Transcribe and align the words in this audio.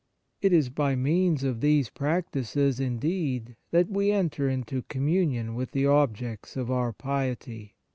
It 0.41 0.51
is 0.51 0.69
by 0.69 0.95
means 0.95 1.43
of 1.43 1.61
these 1.61 1.89
practices, 1.91 2.79
indeed, 2.79 3.55
that 3.69 3.87
we 3.87 4.09
enter 4.11 4.49
into 4.49 4.81
communion 4.89 5.53
with 5.53 5.73
the 5.73 5.85
objects 5.85 6.57
of 6.57 6.71
our 6.71 6.91
piety. 6.91 7.75